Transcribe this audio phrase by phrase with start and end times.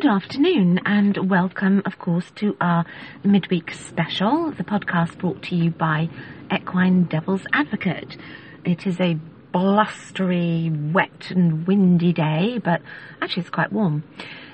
[0.00, 2.86] Good afternoon, and welcome, of course, to our
[3.24, 6.08] midweek special, the podcast brought to you by
[6.52, 8.16] Equine Devil's Advocate.
[8.64, 9.18] It is a
[9.50, 12.80] blustery, wet, and windy day, but
[13.20, 14.04] actually it's quite warm.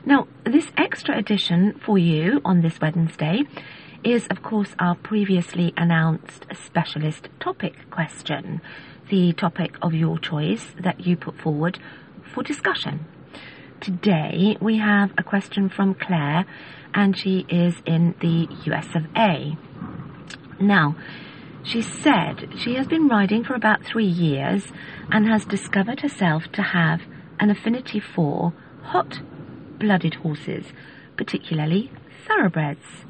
[0.07, 3.42] Now, this extra edition for you on this Wednesday
[4.03, 8.62] is, of course, our previously announced specialist topic question,
[9.11, 11.79] the topic of your choice that you put forward
[12.33, 13.05] for discussion.
[13.84, 16.46] Today we have a question from Claire,
[16.94, 19.58] and she is in the US of A.
[20.58, 20.96] Now,
[21.62, 24.72] she said she has been riding for about three years
[25.10, 27.02] and has discovered herself to have
[27.38, 29.20] an affinity for hot
[29.78, 30.64] blooded horses,
[31.18, 31.92] particularly
[32.27, 33.05] thoroughbreds.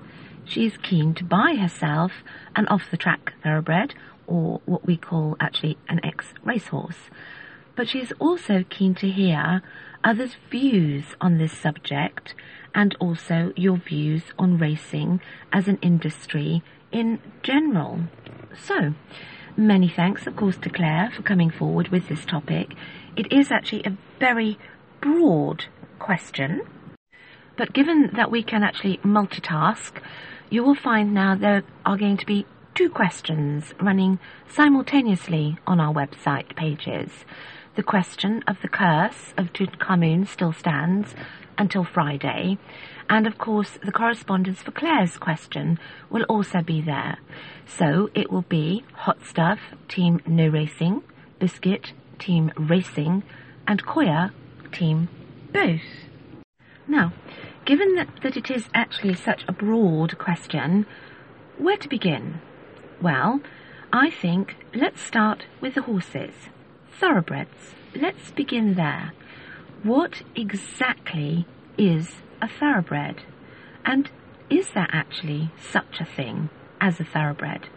[0.45, 2.11] She is keen to buy herself
[2.57, 3.95] an off the track thoroughbred,
[4.27, 7.11] or what we call actually an ex racehorse.
[7.77, 9.63] But she is also keen to hear
[10.03, 12.35] others' views on this subject
[12.75, 15.21] and also your views on racing
[15.53, 18.01] as an industry in general.
[18.57, 18.95] So,
[19.57, 22.75] many thanks, of course, to Claire for coming forward with this topic.
[23.17, 24.59] It is actually a very
[25.01, 25.67] broad
[25.99, 26.63] question,
[27.57, 30.03] but given that we can actually multitask,
[30.51, 34.19] you will find now there are going to be two questions running
[34.49, 37.25] simultaneously on our website pages.
[37.77, 41.13] The question of the curse of Tutankhamun still stands
[41.59, 42.57] until Friday,
[43.11, 47.19] and of course the correspondence for Claire's question will also be there.
[47.67, 49.59] So it will be Hot Stuff,
[49.89, 51.03] Team No Racing,
[51.41, 53.25] Biscuit, Team Racing,
[53.67, 54.31] and Koya,
[54.71, 55.09] Team
[55.53, 55.83] Both.
[56.87, 57.13] Now,
[57.65, 60.87] given that, that it is actually such a broad question,
[61.59, 62.41] where to begin?
[63.03, 63.41] Well,
[63.93, 66.35] I think let's start with the horses.
[67.01, 67.75] Thoroughbreds.
[67.95, 69.13] Let's begin there.
[69.83, 71.45] What exactly
[71.77, 72.09] is
[72.41, 73.23] a thoroughbred?
[73.85, 74.11] And
[74.49, 76.51] is there actually such a thing
[76.81, 77.69] as a thoroughbred?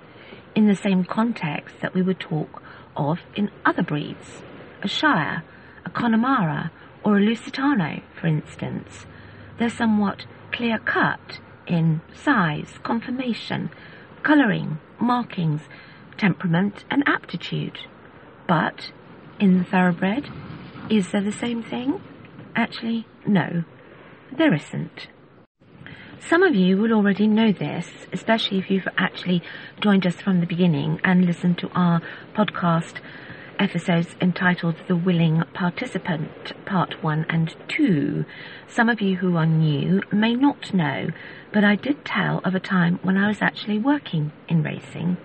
[0.56, 2.62] In the same context that we would talk
[2.96, 4.44] of in other breeds.
[4.84, 5.44] A Shire,
[5.84, 6.72] a Connemara,
[7.04, 9.08] or a Lusitano, for instance.
[9.58, 13.72] They're somewhat clear cut in size, conformation,
[14.22, 15.62] colouring, markings,
[16.18, 17.80] temperament, and aptitude.
[18.48, 18.92] But
[19.40, 20.30] in the thoroughbred,
[20.90, 22.02] is there the same thing?
[22.56, 23.64] Actually, no,
[24.36, 25.08] there isn't.
[26.20, 29.42] Some of you will already know this, especially if you've actually
[29.80, 32.02] joined us from the beginning and listened to our
[32.34, 32.96] podcast
[33.60, 38.26] episodes entitled The Willing Participant, Part 1 and 2.
[38.68, 41.08] Some of you who are new may not know,
[41.52, 45.18] but I did tell of a time when I was actually working in racing.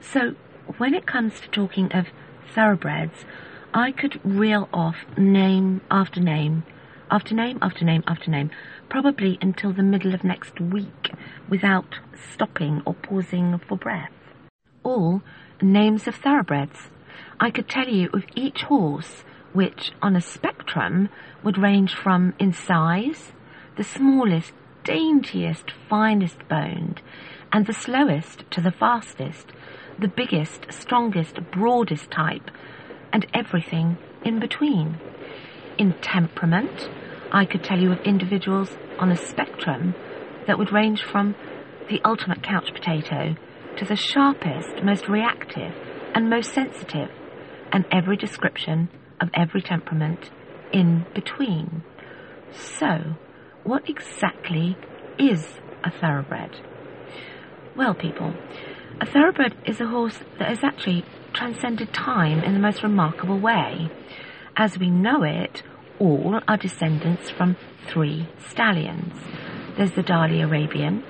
[0.00, 0.34] So,
[0.78, 2.08] when it comes to talking of
[2.54, 3.24] thoroughbreds,
[3.74, 6.64] I could reel off name after name,
[7.10, 8.50] after name after name after name,
[8.88, 11.12] probably until the middle of next week
[11.48, 11.96] without
[12.32, 14.12] stopping or pausing for breath.
[14.82, 15.22] All
[15.60, 16.90] names of thoroughbreds.
[17.40, 21.08] I could tell you of each horse, which on a spectrum
[21.42, 23.32] would range from in size,
[23.76, 24.52] the smallest,
[24.84, 27.02] daintiest, finest boned,
[27.52, 29.52] and the slowest to the fastest,
[29.98, 32.50] the biggest, strongest, broadest type,
[33.12, 34.98] and everything in between.
[35.78, 36.90] In temperament,
[37.32, 39.94] I could tell you of individuals on a spectrum
[40.46, 41.34] that would range from
[41.88, 43.36] the ultimate couch potato
[43.76, 45.72] to the sharpest, most reactive,
[46.14, 47.10] and most sensitive,
[47.72, 48.88] and every description
[49.20, 50.30] of every temperament
[50.72, 51.82] in between.
[52.52, 53.16] So,
[53.64, 54.76] what exactly
[55.18, 56.56] is a thoroughbred?
[57.76, 58.34] Well, people,
[59.00, 63.90] a thoroughbred is a horse that has actually transcended time in the most remarkable way.
[64.56, 65.62] As we know it,
[65.98, 67.56] all are descendants from
[67.86, 69.14] three stallions.
[69.76, 71.04] There's the Darley Arabian,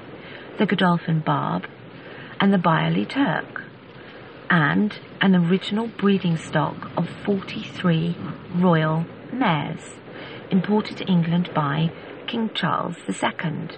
[0.58, 1.68] the Godolphin Barb,
[2.40, 3.62] and the Byerly Turk,
[4.50, 8.16] and an original breeding stock of 43
[8.56, 9.96] royal mares,
[10.50, 11.92] imported to England by
[12.26, 13.68] King Charles II,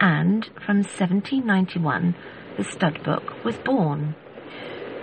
[0.00, 2.16] and from 1791
[2.56, 4.14] the stud book was born.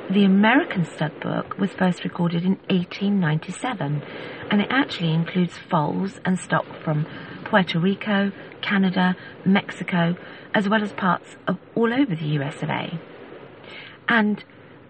[0.10, 4.02] The American stud book was first recorded in 1897
[4.50, 7.06] and it actually includes foals and stock from
[7.46, 8.32] Puerto Rico,
[8.62, 9.16] Canada,
[9.46, 10.16] Mexico,
[10.54, 13.00] as well as parts of all over the US of A.
[14.08, 14.44] And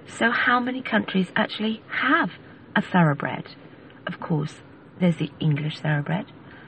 [0.07, 2.31] so how many countries actually have
[2.75, 3.55] a thoroughbred?
[4.07, 4.55] Of course,
[4.99, 6.25] there's the English thoroughbred,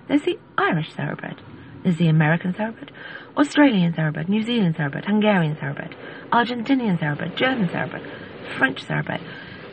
[0.08, 1.42] there's the Irish thoroughbred,
[1.84, 2.92] there's the American thoroughbred,
[3.38, 5.96] Australian thoroughbred, New Zealand thoroughbred, Hungarian thoroughbred,
[6.32, 8.04] Argentinian thoroughbred, German thoroughbred,
[8.58, 9.22] French thoroughbred,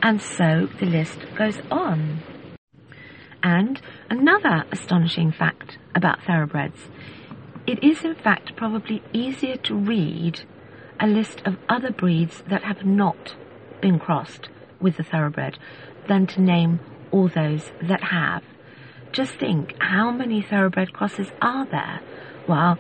[0.03, 2.21] and so the list goes on.
[3.43, 6.89] And another astonishing fact about thoroughbreds.
[7.67, 10.43] It is in fact probably easier to read
[10.99, 13.37] a list of other breeds that have not
[13.81, 14.49] been crossed
[14.81, 15.59] with the thoroughbred
[16.09, 16.81] than to name
[17.11, 18.43] all those that have.
[19.13, 22.01] Just think, how many thoroughbred crosses are there?
[22.47, 22.79] Well,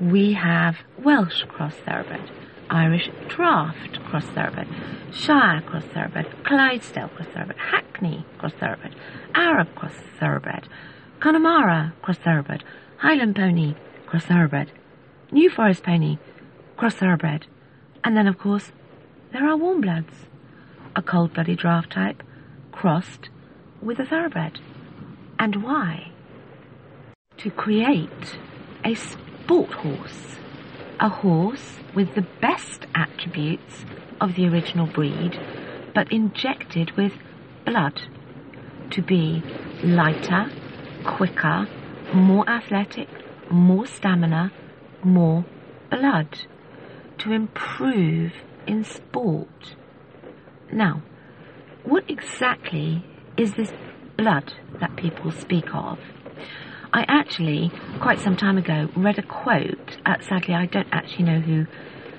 [0.00, 2.30] we have Welsh cross thoroughbred,
[2.70, 4.68] Irish Draft cross thoroughbred,
[5.12, 8.94] Shire cross thoroughbred, Clydesdale cross thoroughbred, Hackney cross thoroughbred,
[9.34, 10.68] Arab cross thoroughbred,
[11.18, 12.62] Connemara cross thoroughbred,
[12.98, 13.74] Highland pony
[14.06, 14.70] cross thoroughbred,
[15.32, 16.18] New Forest pony
[16.76, 17.46] cross thoroughbred,
[18.04, 18.70] and then of course
[19.32, 20.26] there are warm bloods,
[20.94, 22.22] a cold-blooded draft type
[22.70, 23.28] crossed
[23.82, 24.60] with a thoroughbred.
[25.44, 26.10] And why?
[27.36, 28.38] To create
[28.82, 30.36] a sport horse.
[31.00, 33.84] A horse with the best attributes
[34.22, 35.38] of the original breed,
[35.94, 37.12] but injected with
[37.66, 38.00] blood.
[38.92, 39.42] To be
[39.82, 40.50] lighter,
[41.04, 41.68] quicker,
[42.14, 43.08] more athletic,
[43.50, 44.50] more stamina,
[45.02, 45.44] more
[45.90, 46.38] blood.
[47.18, 48.32] To improve
[48.66, 49.76] in sport.
[50.72, 51.02] Now,
[51.82, 53.04] what exactly
[53.36, 53.74] is this
[54.16, 55.98] blood that people speak of?
[56.92, 59.98] I actually, quite some time ago, read a quote.
[60.06, 61.66] Uh, sadly, I don't actually know who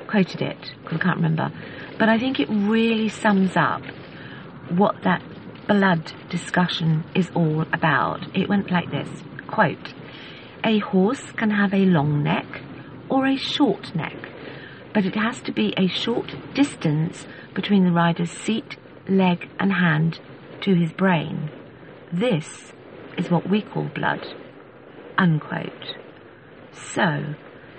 [0.07, 1.51] quoted it because I can't remember.
[1.97, 3.81] But I think it really sums up
[4.69, 5.21] what that
[5.67, 8.35] blood discussion is all about.
[8.35, 9.09] It went like this
[9.47, 9.93] quote,
[10.63, 12.61] A horse can have a long neck
[13.09, 14.17] or a short neck,
[14.93, 18.77] but it has to be a short distance between the rider's seat,
[19.07, 20.19] leg, and hand
[20.61, 21.49] to his brain.
[22.11, 22.73] This
[23.17, 24.25] is what we call blood.
[25.17, 25.95] Unquote.
[26.71, 27.35] So,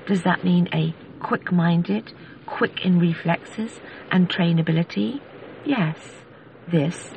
[0.06, 2.12] does that mean a quick minded,
[2.46, 3.80] quick in reflexes,
[4.10, 5.20] and trainability?
[5.64, 5.98] Yes,
[6.68, 7.12] this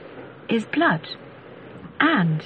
[0.49, 1.07] is blood.
[1.99, 2.43] And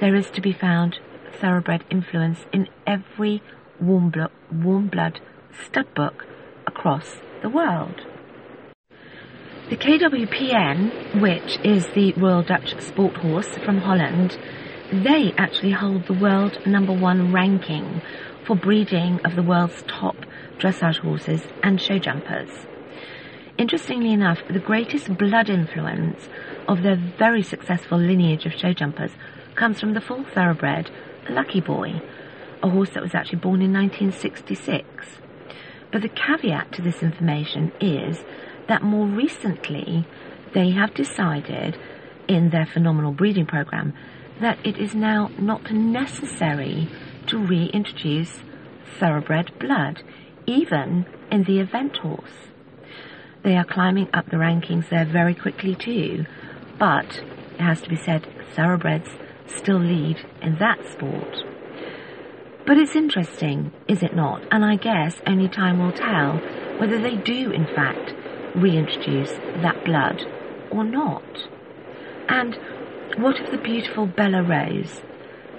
[0.00, 0.98] there is to be found
[1.40, 3.42] thoroughbred influence in every
[3.80, 5.20] warm, blo- warm blood
[5.66, 6.26] stud book
[6.66, 8.06] across the world.
[9.70, 14.36] The KWPN, which is the Royal Dutch Sport Horse from Holland,
[14.92, 18.02] they actually hold the world number one ranking
[18.46, 20.16] for breeding of the world's top
[20.58, 22.50] dressage horses and show jumpers.
[23.56, 26.28] Interestingly enough, the greatest blood influence
[26.68, 29.12] of their very successful lineage of show jumpers
[29.54, 30.90] comes from the full thoroughbred
[31.30, 32.02] Lucky Boy,
[32.62, 34.84] a horse that was actually born in 1966.
[35.90, 38.24] But the caveat to this information is
[38.68, 40.06] that more recently
[40.54, 41.76] they have decided
[42.28, 43.92] in their phenomenal breeding program
[44.40, 46.88] that it is now not necessary
[47.26, 48.40] to reintroduce
[48.98, 50.02] thoroughbred blood,
[50.46, 52.50] even in the event horse.
[53.42, 56.26] They are climbing up the rankings there very quickly too,
[56.78, 57.22] but
[57.54, 59.10] it has to be said, thoroughbreds
[59.46, 61.44] still lead in that sport.
[62.66, 64.42] But it's interesting, is it not?
[64.50, 66.38] And I guess only time will tell
[66.78, 68.14] whether they do, in fact,
[68.54, 69.32] reintroduce
[69.62, 70.22] that blood
[70.70, 71.48] or not.
[72.28, 72.58] And
[73.18, 75.02] what of the beautiful Bella Rose,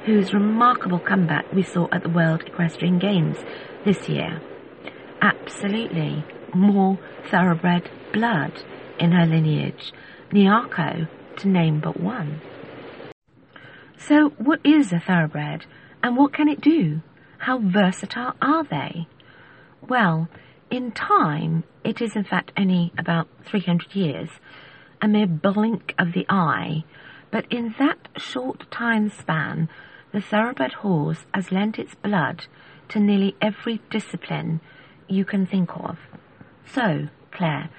[0.05, 3.37] whose remarkable comeback we saw at the World Equestrian Games
[3.85, 4.41] this year?
[5.21, 6.23] Absolutely,
[6.53, 6.99] more
[7.29, 8.63] thoroughbred blood
[8.99, 9.91] in her lineage,
[10.31, 12.41] Niako to name but one.
[13.97, 15.65] So, what is a thoroughbred
[16.03, 17.01] and what can it do?
[17.39, 19.07] How versatile are they?
[19.87, 20.29] Well,
[20.75, 24.29] in time, it is in fact only about 300 years,
[25.01, 26.83] a mere blink of the eye,
[27.31, 29.69] but in that short time span,
[30.11, 32.47] the thoroughbred horse has lent its blood
[32.89, 34.59] to nearly every discipline
[35.07, 35.97] you can think of.
[36.65, 37.69] So, Claire,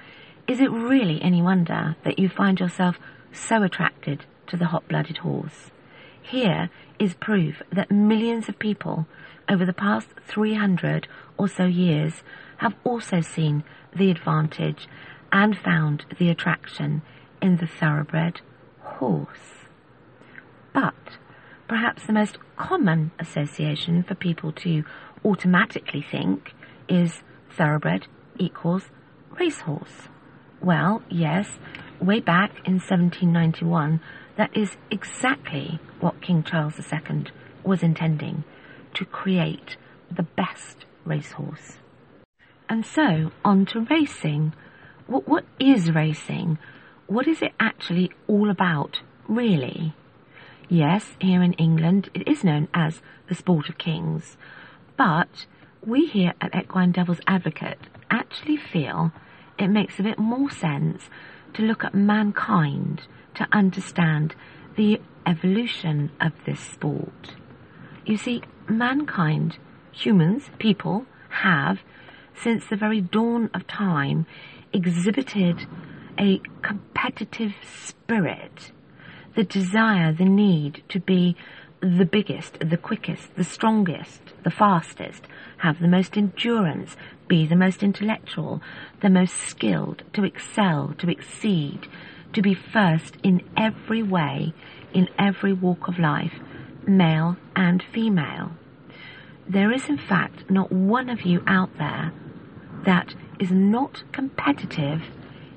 [0.47, 2.97] is it really any wonder that you find yourself
[3.31, 5.69] so attracted to the hot-blooded horse?
[6.19, 9.05] Here is proof that millions of people
[9.47, 12.23] over the past 300 or so years
[12.57, 13.63] have also seen
[13.95, 14.87] the advantage
[15.31, 17.01] and found the attraction
[17.41, 18.41] in the thoroughbred
[18.81, 19.65] horse.
[20.73, 21.17] But
[21.67, 24.83] perhaps the most common association for people to
[25.25, 26.53] automatically think
[26.87, 28.83] is thoroughbred equals
[29.39, 30.07] racehorse.
[30.61, 31.59] Well, yes,
[31.99, 33.99] way back in 1791,
[34.37, 37.25] that is exactly what King Charles II
[37.63, 38.43] was intending
[38.93, 39.77] to create
[40.09, 41.77] the best racehorse.
[42.69, 44.53] And so, on to racing.
[45.07, 46.57] What, what is racing?
[47.07, 49.93] What is it actually all about, really?
[50.69, 54.35] Yes, here in England it is known as the sport of kings,
[54.97, 55.45] but
[55.85, 57.79] we here at Equine Devil's Advocate
[58.11, 59.13] actually feel
[59.57, 61.09] it makes a bit more sense
[61.53, 63.03] to look at mankind
[63.35, 64.35] to understand
[64.75, 67.35] the evolution of this sport.
[68.05, 69.57] You see, mankind,
[69.91, 71.79] humans, people, have,
[72.43, 74.25] since the very dawn of time,
[74.73, 75.65] exhibited
[76.19, 78.71] a competitive spirit,
[79.35, 81.35] the desire, the need to be
[81.79, 85.23] the biggest, the quickest, the strongest, the fastest,
[85.57, 86.95] have the most endurance,
[87.27, 88.61] be the most intellectual,
[89.01, 91.87] the most skilled, to excel, to exceed,
[92.33, 94.53] to be first in every way,
[94.93, 96.33] in every walk of life,
[96.87, 98.51] male and female.
[99.47, 102.11] There is in fact not one of you out there
[102.85, 105.01] that is not competitive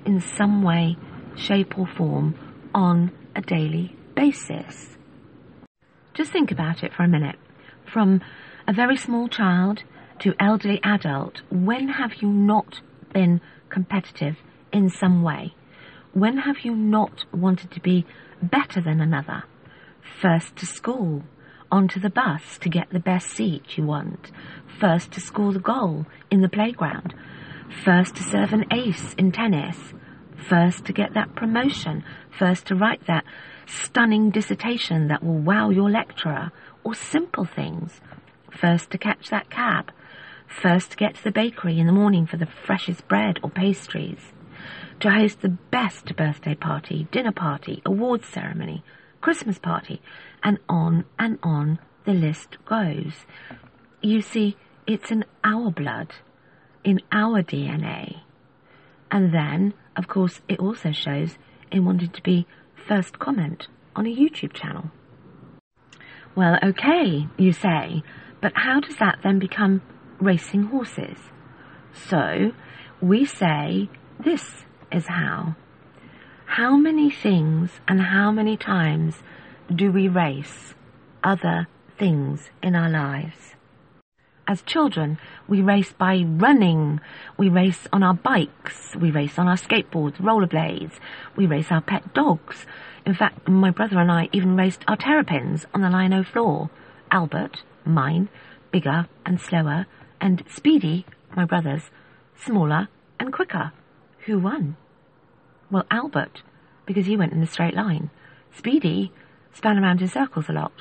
[0.04, 0.96] in some way,
[1.36, 2.34] shape or form
[2.74, 4.96] on a daily basis.
[6.14, 7.36] Just think about it for a minute.
[7.92, 8.20] From
[8.66, 9.82] a very small child
[10.20, 12.80] to elderly adult, when have you not
[13.12, 14.36] been competitive
[14.72, 15.54] in some way?
[16.12, 18.04] When have you not wanted to be
[18.42, 19.44] better than another?
[20.20, 21.22] First to school,
[21.70, 24.30] onto the bus to get the best seat you want,
[24.78, 27.14] first to score the goal in the playground,
[27.84, 29.76] first to serve an ace in tennis,
[30.48, 32.04] first to get that promotion,
[32.38, 33.24] first to write that
[33.66, 36.50] stunning dissertation that will wow your lecturer,
[36.82, 38.00] or simple things,
[38.50, 39.92] first to catch that cab,
[40.48, 44.32] first to get to the bakery in the morning for the freshest bread or pastries,
[44.98, 48.82] to host the best birthday party, dinner party, awards ceremony,
[49.20, 50.00] Christmas party,
[50.42, 53.26] and on and on the list goes.
[54.00, 56.12] You see, it's in our blood,
[56.84, 58.20] in our DNA.
[59.10, 61.36] And then, of course, it also shows
[61.70, 62.46] in wanting to be
[62.88, 64.90] first comment on a YouTube channel.
[66.34, 68.02] Well, okay, you say,
[68.40, 69.82] but how does that then become
[70.20, 71.18] racing horses?
[71.92, 72.52] So,
[73.00, 75.56] we say this is how.
[76.60, 79.22] How many things and how many times
[79.74, 80.74] do we race
[81.24, 83.54] other things in our lives?
[84.46, 85.16] As children,
[85.48, 87.00] we race by running,
[87.38, 90.92] we race on our bikes, we race on our skateboards, rollerblades,
[91.34, 92.66] we race our pet dogs.
[93.06, 96.68] In fact, my brother and I even raced our terrapins on the lino floor.
[97.10, 98.28] Albert, mine,
[98.70, 99.86] bigger and slower,
[100.20, 101.90] and Speedy, my brother's,
[102.36, 102.88] smaller
[103.18, 103.72] and quicker.
[104.26, 104.76] Who won?
[105.70, 106.42] Well, Albert,
[106.90, 108.10] because he went in a straight line.
[108.50, 109.12] Speedy
[109.52, 110.72] span around in circles a lot.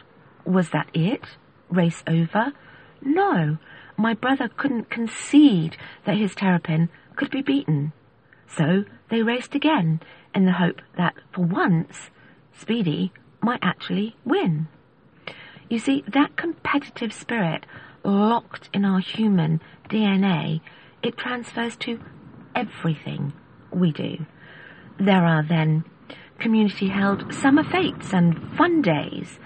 [0.43, 1.21] Was that it?
[1.69, 2.51] Race over?
[2.99, 3.59] No,
[3.95, 7.93] my brother couldn't concede that his terrapin could be beaten.
[8.47, 10.01] So they raced again
[10.33, 12.09] in the hope that, for once,
[12.57, 13.13] Speedy
[13.43, 14.67] might actually win.
[15.69, 17.67] You see, that competitive spirit
[18.03, 20.61] locked in our human DNA,
[21.03, 21.99] it transfers to
[22.55, 23.31] everything
[23.71, 24.25] we do.
[24.99, 25.85] There are then
[26.39, 29.39] community held summer fetes and fun days.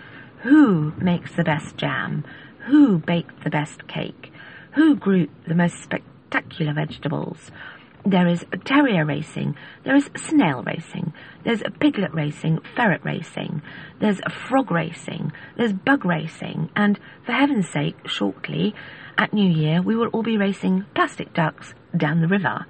[0.44, 2.24] Who makes the best jam?
[2.68, 4.32] Who baked the best cake?
[4.76, 7.52] Who grew the most spectacular vegetables?
[8.06, 11.14] There is terrier racing, there is snail racing,
[11.46, 13.62] there's piglet racing, ferret racing,
[14.02, 14.20] there's
[14.50, 18.76] frog racing, there's bug racing, and for heaven's sake, shortly,
[19.18, 22.66] at New Year, we will all be racing plastic ducks down the river.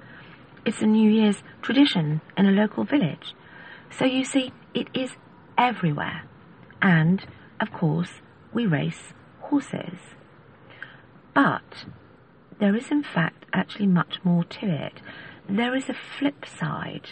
[0.64, 3.34] It's a New Year's tradition in a local village.
[3.98, 5.12] So you see, it is
[5.56, 6.24] everywhere.
[6.82, 7.24] And,
[7.60, 8.20] of course,
[8.52, 9.98] we race horses.
[11.32, 11.86] But
[12.58, 15.00] there is, in fact, actually much more to it.
[15.48, 17.10] There is a flip side.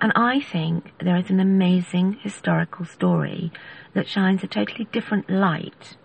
[0.00, 3.50] And I think there is an amazing historical story
[3.94, 5.96] that shines a totally different light.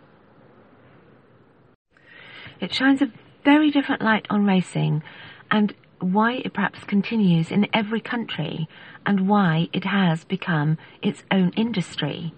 [2.60, 3.12] It shines a
[3.44, 5.04] very different light on racing
[5.52, 8.68] and why it perhaps continues in every country
[9.06, 12.34] and why it has become its own industry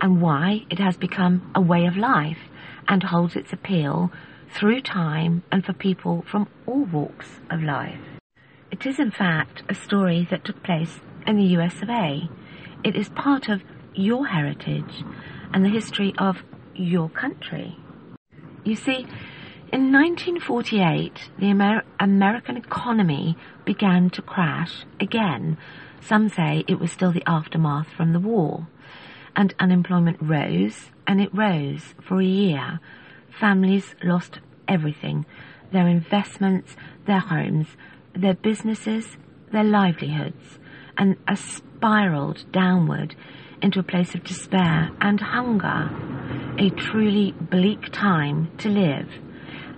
[0.00, 2.50] and why it has become a way of life
[2.86, 4.12] and holds its appeal
[4.50, 8.00] through time and for people from all walks of life.
[8.70, 12.28] It is in fact a story that took place in the US of A.
[12.84, 13.62] It is part of
[13.94, 15.02] your heritage
[15.52, 16.42] and the history of
[16.74, 17.76] your country.
[18.64, 19.06] You see,
[19.76, 25.58] in 1948, the Amer- American economy began to crash again.
[26.00, 28.68] Some say it was still the aftermath from the war.
[29.36, 32.80] And unemployment rose, and it rose for a year.
[33.38, 35.26] Families lost everything
[35.72, 37.66] their investments, their homes,
[38.14, 39.18] their businesses,
[39.52, 40.58] their livelihoods,
[40.96, 43.14] and spiraled downward
[43.60, 45.90] into a place of despair and hunger.
[46.58, 49.10] A truly bleak time to live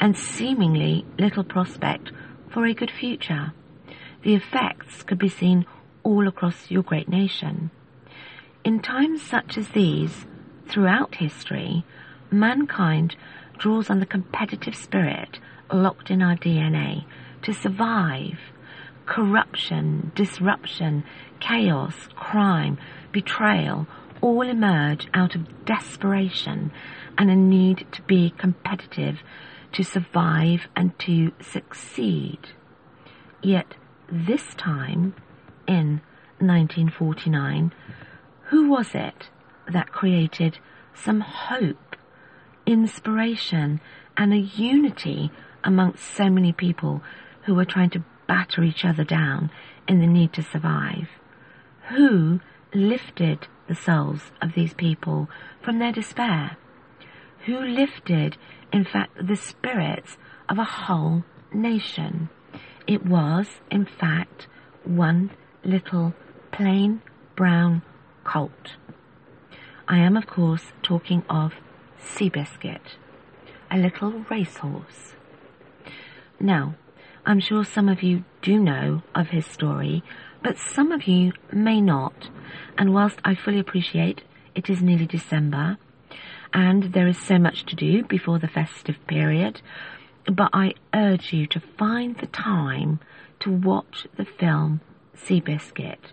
[0.00, 2.12] and seemingly little prospect
[2.50, 3.52] for a good future.
[4.23, 5.67] The effects could be seen
[6.02, 7.71] all across your great nation.
[8.64, 10.26] In times such as these,
[10.69, 11.85] throughout history,
[12.31, 13.17] mankind
[13.59, 15.38] draws on the competitive spirit
[15.73, 17.05] locked in our DNA
[17.43, 18.38] to survive.
[19.07, 21.05] Corruption, disruption,
[21.40, 22.78] chaos, crime,
[23.12, 23.87] betrayal
[24.21, 26.71] all emerge out of desperation
[27.17, 29.21] and a need to be competitive,
[29.73, 32.39] to survive and to succeed.
[33.43, 33.75] Yet
[34.11, 35.15] this time,
[35.67, 36.01] in
[36.39, 37.73] 1949,
[38.45, 39.29] who was it
[39.71, 40.59] that created
[40.95, 41.97] some hope,
[42.67, 43.81] inspiration,
[44.17, 45.31] and a unity
[45.63, 47.03] amongst so many people
[47.43, 49.51] who were trying to batter each other down
[49.87, 51.09] in the need to survive?
[51.91, 52.41] Who
[52.75, 55.29] lifted the souls of these people
[55.63, 56.57] from their despair?
[57.47, 58.37] Who lifted,
[58.73, 60.17] in fact, the spirits
[60.49, 62.29] of a whole nation?
[62.87, 64.47] It was, in fact,
[64.85, 65.31] one
[65.65, 66.15] little
[66.53, 67.03] plain
[67.37, 67.83] brown
[68.25, 68.77] colt.
[69.87, 71.55] I am, of course, talking of
[72.01, 72.97] Seabiscuit,
[73.71, 75.15] a little racehorse.
[76.41, 76.75] Now,
[77.25, 80.03] I'm sure some of you do know of his story,
[80.43, 82.31] but some of you may not.
[82.77, 84.23] And whilst I fully appreciate
[84.55, 85.79] it is nearly December
[86.52, 89.61] and there is so much to do before the festive period,
[90.26, 93.01] but I urge you to find the time
[93.40, 94.81] to watch the film
[95.16, 96.12] Seabiscuit,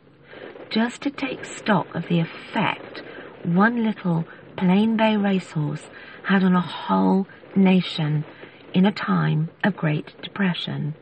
[0.70, 3.04] just to take stock of the effect
[3.44, 4.26] one little
[4.58, 5.90] plain bay racehorse
[6.24, 8.26] had on a whole nation
[8.74, 10.96] in a time of Great Depression.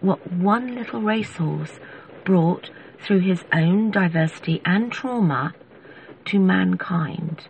[0.00, 1.78] What one little racehorse
[2.24, 5.54] brought through his own diversity and trauma
[6.26, 7.48] to mankind.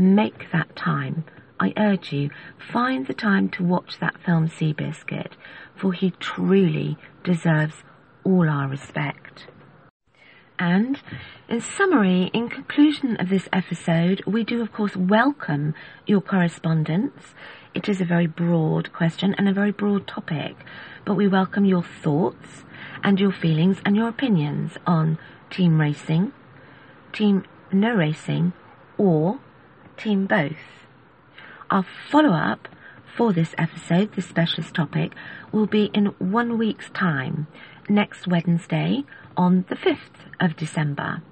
[0.00, 1.24] Make that time.
[1.60, 2.30] I urge you,
[2.72, 5.32] find the time to watch that film Seabiscuit,
[5.76, 7.74] for he truly deserves
[8.24, 9.48] all our respect.
[10.58, 11.02] And
[11.50, 15.74] in summary, in conclusion of this episode, we do of course welcome
[16.06, 17.34] your correspondence.
[17.74, 20.56] It is a very broad question and a very broad topic,
[21.04, 22.64] but we welcome your thoughts
[23.04, 25.18] and your feelings and your opinions on
[25.50, 26.32] team racing,
[27.12, 28.54] team no racing,
[28.96, 29.40] or
[30.00, 30.56] team both.
[31.70, 32.68] Our follow up
[33.16, 35.12] for this episode, this specialist topic,
[35.52, 37.46] will be in one week's time,
[37.88, 39.04] next Wednesday
[39.36, 41.22] on the 5th of December.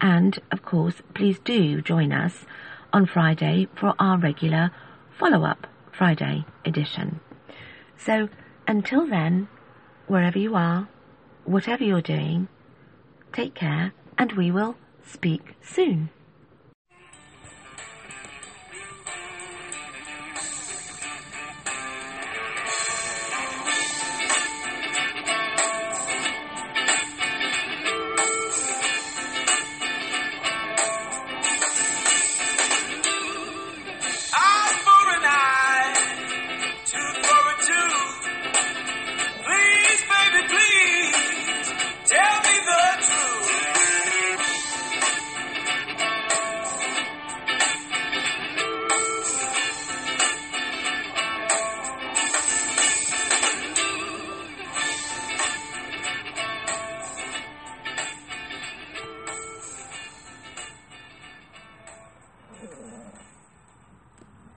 [0.00, 2.44] And of course, please do join us
[2.92, 4.70] on Friday for our regular
[5.18, 7.20] follow up Friday edition.
[7.96, 8.28] So
[8.66, 9.48] until then,
[10.06, 10.88] wherever you are,
[11.44, 12.48] whatever you're doing,
[13.32, 16.10] take care and we will speak soon.